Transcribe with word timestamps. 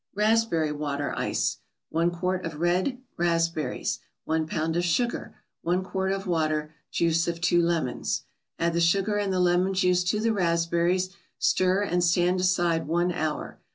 RASPBERRY 0.15 0.71
WATER 0.71 1.13
ICE 1.15 1.57
1 1.91 2.09
quart 2.09 2.43
of 2.43 2.55
red 2.59 2.97
raspberries 3.17 3.99
1 4.25 4.47
pound 4.47 4.75
of 4.75 4.83
sugar 4.83 5.35
1 5.61 5.83
quart 5.83 6.11
of 6.11 6.25
water 6.25 6.73
Juice 6.89 7.27
of 7.27 7.39
two 7.39 7.61
lemons 7.61 8.23
Add 8.57 8.73
the 8.73 8.81
sugar 8.81 9.17
and 9.17 9.31
the 9.31 9.39
lemon 9.39 9.75
juice 9.75 10.03
to 10.05 10.19
the 10.19 10.33
raspberries, 10.33 11.11
stir 11.37 11.83
and 11.83 12.03
stand 12.03 12.39
aside 12.39 12.87
one 12.87 13.11
hour. 13.11 13.59